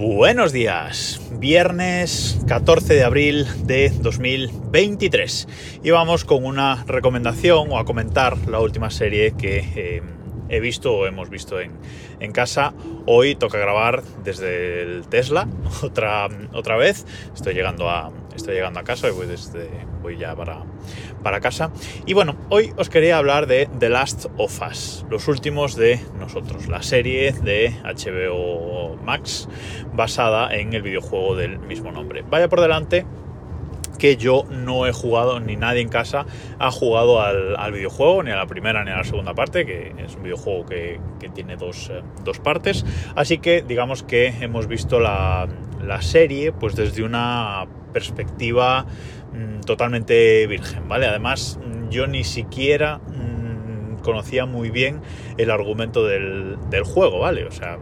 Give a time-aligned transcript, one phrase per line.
[0.00, 5.46] Buenos días, viernes 14 de abril de 2023
[5.82, 10.02] y vamos con una recomendación o a comentar la última serie que eh,
[10.48, 11.72] he visto o hemos visto en,
[12.18, 12.72] en, casa.
[13.04, 15.46] Hoy toca grabar desde el Tesla.
[15.82, 17.04] Otra, otra vez,
[17.34, 18.10] estoy llegando a,
[18.40, 19.68] estoy llegando a casa y voy, desde,
[20.02, 20.62] voy ya para,
[21.22, 21.70] para casa.
[22.06, 26.68] Y bueno, hoy os quería hablar de The Last of Us, los últimos de nosotros,
[26.68, 29.48] la serie de HBO Max
[29.92, 32.24] basada en el videojuego del mismo nombre.
[32.28, 33.04] Vaya por delante
[34.00, 36.24] que yo no he jugado, ni nadie en casa
[36.58, 40.16] ha jugado al, videojuego, ni a la primera ni a la segunda parte, que es
[40.16, 40.98] un videojuego que,
[41.34, 42.84] tiene dos, eh, dos, partes.
[43.14, 45.46] Así que digamos que hemos visto la,
[45.84, 48.86] la serie pues desde una perspectiva
[49.32, 51.06] mmm, totalmente virgen, ¿vale?
[51.06, 51.60] Además,
[51.90, 55.02] yo ni siquiera mmm, conocía muy bien
[55.36, 57.44] el argumento del, del juego, ¿vale?
[57.44, 57.78] O sea,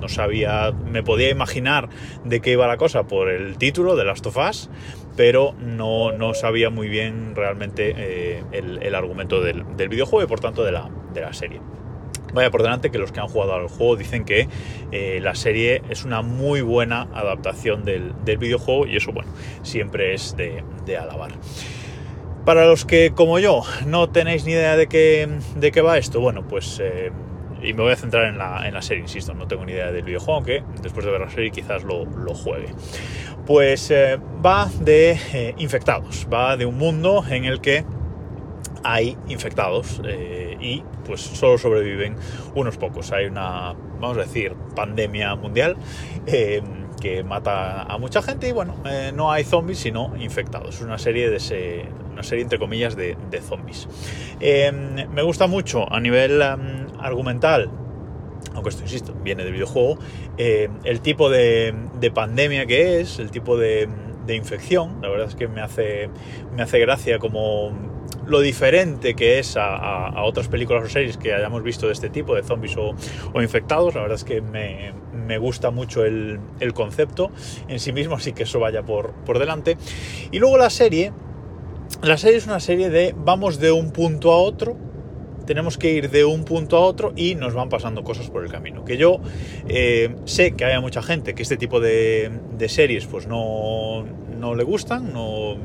[0.00, 1.88] no sabía, me podía imaginar
[2.24, 4.70] de qué iba la cosa por el título de Last of Us,
[5.16, 10.28] pero no, no sabía muy bien realmente eh, el, el, argumento del, del, videojuego y
[10.28, 11.60] por tanto de la, de la serie.
[12.34, 14.48] Vaya por delante que los que han jugado al juego dicen que
[14.92, 19.30] eh, la serie es una muy buena adaptación del, del videojuego y eso, bueno,
[19.62, 21.32] siempre es de, de, alabar.
[22.44, 26.20] Para los que, como yo, no tenéis ni idea de qué, de qué va esto,
[26.20, 26.80] bueno, pues...
[26.80, 27.10] Eh,
[27.62, 29.90] y me voy a centrar en la, en la, serie, insisto, no tengo ni idea
[29.90, 32.68] del videojuego, aunque después de ver la serie quizás lo, lo juegue.
[33.46, 37.84] Pues eh, va de eh, infectados, va de un mundo en el que
[38.84, 42.16] hay infectados eh, y pues solo sobreviven
[42.54, 43.12] unos pocos.
[43.12, 45.76] Hay una, vamos a decir, pandemia mundial
[47.00, 50.76] que mata a mucha gente y bueno, eh, no hay zombies sino infectados.
[50.76, 53.88] Es una serie de ese, una serie entre comillas de, de zombies.
[54.40, 57.70] me gusta mucho a nivel um, argumental
[58.54, 59.98] aunque esto, insisto, viene del videojuego,
[60.36, 63.88] eh, el tipo de, de, pandemia que es, el tipo de,
[64.26, 66.10] de, infección, la verdad es que me hace,
[66.56, 67.72] me hace gracia como
[68.28, 72.34] lo diferente que es a, otras películas o series que hayamos visto de este tipo,
[72.34, 72.94] de zombies o,
[73.40, 77.30] infectados, la verdad es que me, gusta mucho el, el, concepto
[77.68, 79.76] en sí mismo, así que eso vaya por, por delante.
[80.30, 81.12] Y luego la serie,
[82.02, 84.76] la serie es una serie de vamos de un punto a otro,
[85.48, 88.50] tenemos que ir de un punto a otro y nos van pasando cosas por el
[88.50, 88.84] camino.
[88.84, 89.18] Que yo
[89.66, 94.04] eh, sé que hay mucha gente que este tipo de, de series pues no,
[94.38, 95.56] no, le gustan, no,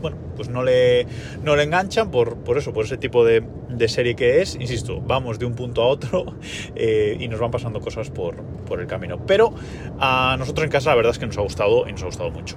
[0.00, 1.06] bueno, pues no le,
[1.42, 4.54] no le enganchan por, por eso, por ese tipo de, de, serie que es.
[4.54, 6.34] Insisto, vamos de un punto a otro
[6.76, 8.36] eh, y nos van pasando cosas por,
[8.66, 9.18] por, el camino.
[9.26, 9.52] Pero
[9.98, 12.30] a nosotros en casa la verdad es que nos ha gustado y nos ha gustado
[12.30, 12.56] mucho.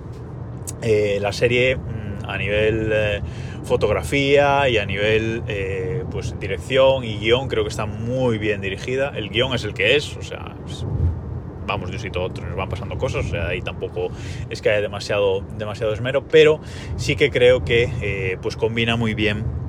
[0.81, 1.77] Eh, la serie
[2.27, 3.21] a nivel eh,
[3.63, 5.43] fotografía y a nivel
[6.11, 9.95] pues dirección y guion creo que está muy bien dirigida el guion es el que
[9.95, 10.85] es o sea pues,
[11.71, 14.09] vamos de un sitio a otro nos van pasando cosas o sea ahí tampoco
[14.49, 16.59] es que haya demasiado demasiado esmero pero
[16.97, 19.61] sí que creo que eh, pues combina muy bien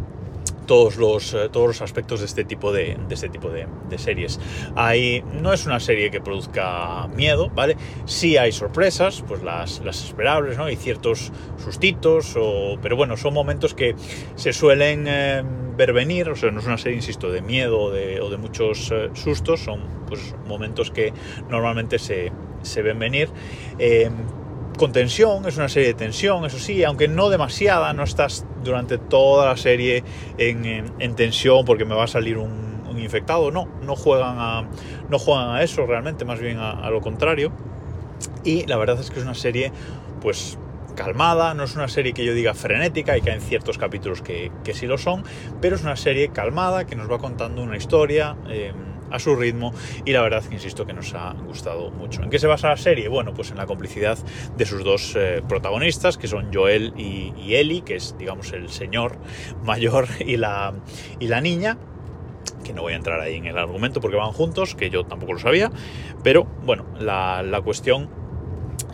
[0.67, 3.67] todos los, eh, todos los aspectos de este tipo de, de este tipo de,
[3.99, 4.41] series.
[4.75, 7.77] Hay, no es una serie que produzca miedo, ¿vale?
[8.07, 10.65] Sí hay sorpresas, pues las, las esperables, ¿no?
[10.65, 11.31] Hay ciertos
[11.63, 13.95] sustitos, o, pero bueno, son momentos que
[14.35, 15.43] se suelen eh,
[15.77, 19.11] ver venir, o sea, no es una serie, insisto, de miedo o de, muchos eh,
[19.15, 21.13] sustos, son pues momentos que
[21.49, 23.29] normalmente se, se ven venir.
[23.79, 24.11] Eh,
[24.79, 28.99] con tensión, es una serie de tensión, eso sí, aunque no demasiada, no estás durante
[28.99, 30.03] toda la serie
[30.39, 34.69] en, en, en tensión porque me va a salir un, infectado, no, no juegan a,
[35.09, 37.53] no juegan a eso realmente, más bien a, lo contrario.
[38.45, 39.73] Y la verdad es que es una serie,
[40.21, 40.59] pues
[40.95, 44.51] calmada, no es una serie que yo diga frenética y que hay ciertos capítulos que,
[44.65, 45.25] que sí lo son,
[45.61, 48.37] pero es una serie calmada que nos va contando una historia.
[48.49, 48.73] Eh,
[49.13, 49.73] a su ritmo
[50.05, 52.23] y la verdad que insisto que nos ha gustado mucho.
[52.23, 53.09] ¿En qué se basa la serie?
[53.09, 54.19] Bueno, pues en la complicidad
[54.57, 58.71] de sus dos eh, protagonistas, que son Joel y, y, Ellie, que es, digamos, el
[58.71, 59.19] señor
[59.65, 60.73] mayor y la,
[61.21, 61.77] y la niña,
[62.65, 65.35] que no voy a entrar ahí en el argumento porque van juntos, que yo tampoco
[65.35, 65.71] lo sabía,
[66.23, 68.22] pero bueno, la, la cuestión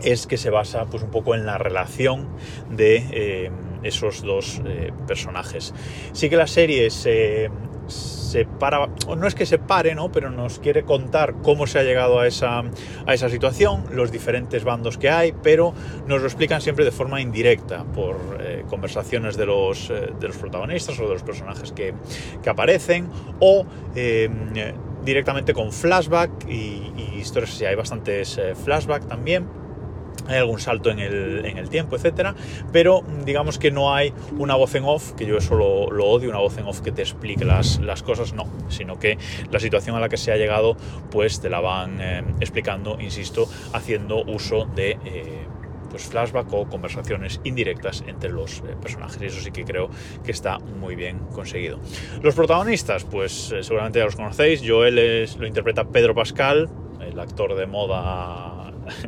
[0.03, 2.29] es que se basa pues un poco en la relación
[2.71, 3.51] de eh,
[3.83, 5.75] esos dos eh, personajes.
[6.13, 7.51] Sí que la serie se
[7.89, 10.13] se para, no es que se pare, ¿no?
[10.13, 12.63] pero nos quiere contar cómo se ha llegado a esa,
[13.07, 15.73] a esa situación, los diferentes bandos que hay, pero
[16.07, 20.99] nos lo explican siempre de forma indirecta, por eh, conversaciones de los, de los protagonistas
[21.01, 21.95] o de los personajes que,
[22.43, 23.09] que aparecen,
[23.41, 23.65] o
[25.03, 27.65] directamente con flashback y, y historias así.
[27.65, 29.47] Hay bastantes flashback también
[30.29, 32.35] hay algún salto en el, en el, tiempo, etcétera,
[32.73, 36.39] pero digamos que no hay una voz en off, que yo eso lo, odio, una
[36.39, 39.19] voz en off que te explique las, las, cosas, no, sino que
[39.51, 40.77] la situación a la que se ha llegado,
[41.11, 44.99] pues te la van eh, explicando, insisto, haciendo uso de...
[45.05, 45.47] Eh,
[45.89, 49.23] pues flashback o conversaciones indirectas entre los eh, personajes.
[49.23, 49.89] Y eso sí que creo
[50.23, 51.79] que está muy bien conseguido.
[52.23, 54.63] Los protagonistas, pues seguramente ya los conocéis.
[54.63, 56.69] Joel es, lo interpreta Pedro Pascal,
[57.01, 58.58] el actor de moda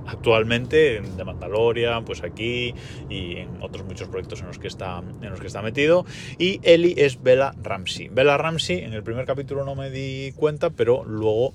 [0.06, 2.74] actualmente de Mandalorian, pues aquí
[3.08, 6.04] y en otros muchos proyectos en los que está, en los que está metido.
[6.38, 8.08] Y Ellie es Bella Ramsey.
[8.08, 11.52] Bella Ramsey, en el primer capítulo no me di cuenta, pero luego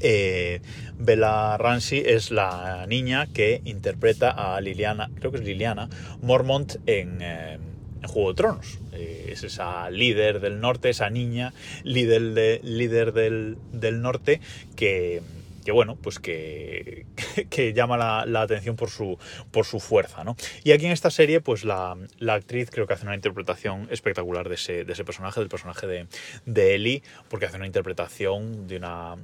[0.00, 0.60] eh,
[0.98, 5.88] Bella Ramsey es la niña que interpreta a Liliana, creo que es Liliana
[6.22, 7.58] Mormont en, eh,
[8.02, 8.78] en Juego de Tronos.
[8.92, 11.52] Eh, es esa líder del norte, esa niña
[11.84, 14.40] líder, de, líder del, del norte
[14.76, 15.22] que,
[15.64, 17.06] que bueno, pues que,
[17.50, 19.18] que llama la, la, atención por su,
[19.50, 20.36] por su fuerza, ¿no?
[20.64, 24.48] Y aquí en esta serie, pues la, la, actriz creo que hace una interpretación espectacular
[24.48, 26.06] de ese, de ese personaje, del personaje de,
[26.46, 29.16] de Ellie, porque hace una interpretación de una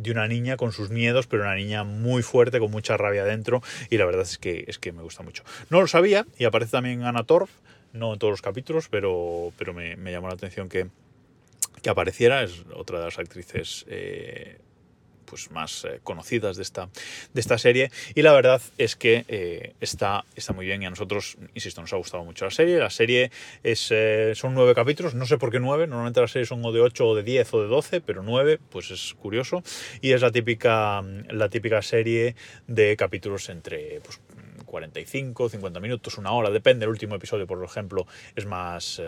[0.00, 3.62] de una niña con sus miedos, pero una niña muy fuerte, con mucha rabia dentro,
[3.90, 5.44] y la verdad es que, es que me gusta mucho.
[5.68, 7.50] No lo sabía, y aparece también Anna Torf,
[7.92, 10.88] no en todos los capítulos, pero, pero me, me llamó la atención que,
[11.82, 14.58] que, apareciera, es otra de las actrices eh,
[15.30, 16.88] pues más eh, conocidas de esta,
[17.32, 20.90] de esta serie y la verdad es que eh, está, está muy bien y a
[20.90, 22.78] nosotros, insisto, nos ha gustado mucho la serie.
[22.78, 23.30] La serie
[23.62, 26.72] es, eh, son nueve capítulos, no sé por qué nueve, normalmente las series son o
[26.72, 29.62] de ocho o de diez o de doce, pero nueve, pues es curioso
[30.00, 31.00] y es la típica,
[31.30, 32.34] la típica serie
[32.66, 34.20] de capítulos entre pues,
[34.66, 36.84] 45, 50 minutos, una hora, depende.
[36.84, 39.00] El último episodio, por ejemplo, es más...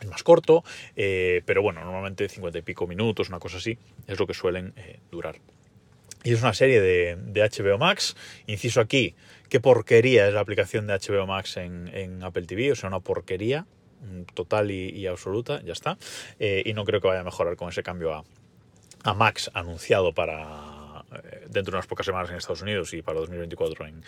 [0.00, 0.62] Es más corto,
[0.94, 4.74] eh, pero bueno, normalmente 50 y pico minutos, una cosa así, es lo que suelen
[4.76, 5.36] eh, durar.
[6.22, 8.16] Y es una serie de, de, HBO Max.
[8.46, 9.14] Inciso aquí,
[9.48, 13.00] qué porquería es la aplicación de HBO Max en, en Apple TV, o sea, una
[13.00, 13.66] porquería
[14.02, 15.98] mm, total y, y absoluta, ya está.
[16.38, 18.24] Eh, y no creo que vaya a mejorar con ese cambio a,
[19.04, 20.75] a Max anunciado para
[21.48, 24.02] dentro de unas pocas semanas en Estados Unidos y para 2024 en,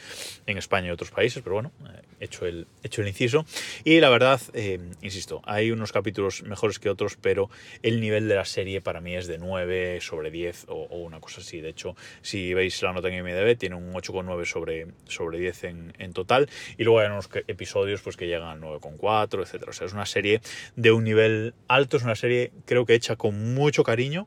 [0.46, 3.44] en España y otros países, pero bueno, eh, hecho, el, hecho el inciso.
[3.84, 7.50] Y la verdad, eh, insisto, hay unos capítulos mejores que otros, pero
[7.82, 11.20] el nivel de la serie para mí es de 9 sobre 10 o, o una
[11.20, 11.60] cosa así.
[11.60, 15.92] De hecho, si veis la nota en IMDb, tiene un 8,9 sobre, sobre 10 en,
[15.98, 16.48] en, total.
[16.76, 19.68] Y luego hay unos episodios pues, que llegan al 9,4, etc.
[19.68, 20.40] O sea, es una serie
[20.76, 24.26] de un nivel alto, es una serie creo que hecha con mucho cariño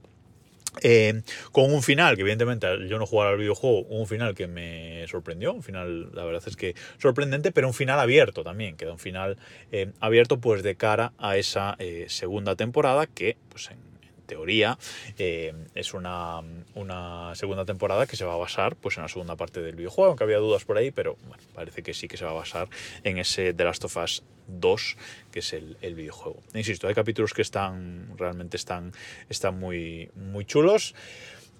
[0.81, 1.21] eh,
[1.51, 5.53] con un final que evidentemente yo no jugaba al videojuego, un final que me sorprendió,
[5.53, 9.37] un final la verdad es que sorprendente, pero un final abierto también, queda un final
[9.71, 13.90] eh, abierto pues de cara a esa eh, segunda temporada que pues en
[14.31, 14.77] teoría,
[15.17, 16.41] eh, es una,
[16.73, 20.07] una, segunda temporada que se va a basar pues, en la segunda parte del videojuego,
[20.07, 22.69] aunque había dudas por ahí, pero bueno, parece que sí que se va a basar
[23.03, 24.97] en ese The Last of Us 2,
[25.33, 26.39] que es el, el videojuego.
[26.53, 28.93] Insisto, hay capítulos que están realmente están,
[29.27, 30.95] están muy, muy chulos.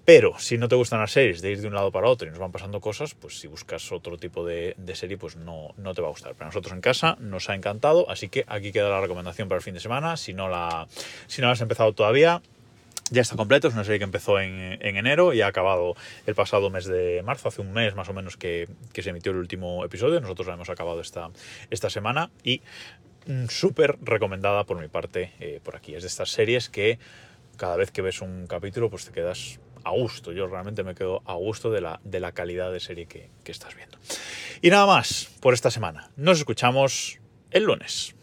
[0.04, 2.30] Pero si no te gustan las series de ir de un lado para otro y
[2.30, 6.02] nos van pasando cosas, pues si buscas otro tipo de, serie, pues no, no te
[6.02, 6.32] va a gustar.
[6.32, 9.58] Pero a nosotros en casa nos ha encantado, así que aquí queda la recomendación para
[9.58, 10.16] el fin de semana.
[10.16, 10.88] Si no la,
[11.28, 12.42] si no la has empezado todavía,
[13.12, 15.94] ya está completo, es una serie que empezó en, en, enero y ha acabado
[16.26, 19.32] el pasado mes de marzo, hace un mes más o menos que, que se emitió
[19.32, 21.30] el último episodio, nosotros la hemos acabado esta,
[21.70, 22.62] esta semana y
[23.26, 25.94] mm, súper recomendada por mi parte eh, por aquí.
[25.94, 26.98] Es de estas series que
[27.58, 31.22] cada vez que ves un capítulo pues te quedas a gusto, yo realmente me quedo
[31.26, 33.98] a gusto de la, de la calidad de serie que, que estás viendo.
[34.62, 37.18] Y nada más por esta semana, nos escuchamos
[37.50, 38.14] el lunes.